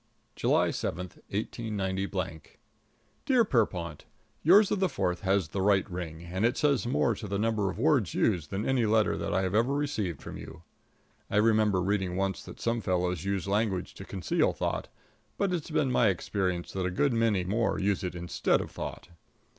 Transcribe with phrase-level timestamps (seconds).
[0.11, 2.41] |++ V July 7, 189
[3.23, 4.05] Dear Pierrepont:
[4.41, 7.69] Yours of the fourth has the right ring, and it says more to the number
[7.69, 10.63] of words used than any letter that I have ever received from you.
[11.29, 14.87] I remember reading once that some fellows use language to conceal thought;
[15.37, 19.09] but it's been my experience that a good many more use it instead of thought.